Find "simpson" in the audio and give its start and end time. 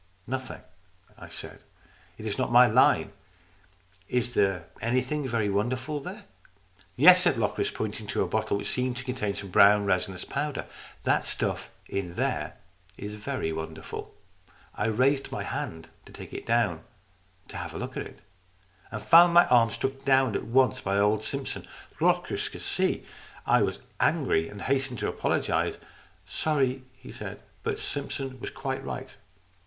21.23-21.67, 27.77-28.39